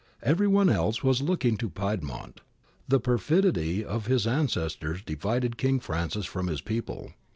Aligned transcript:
Every 0.23 0.47
one 0.47 0.67
else 0.71 1.03
was 1.03 1.21
looking 1.21 1.57
to 1.57 1.69
Piedmont. 1.69 2.41
The 2.87 2.99
perfidy 2.99 3.85
of 3.85 4.07
his 4.07 4.25
ancestors 4.25 5.03
divided 5.03 5.57
King 5.59 5.79
Francis 5.79 6.25
from 6.25 6.47
his 6.47 6.61
people. 6.61 7.11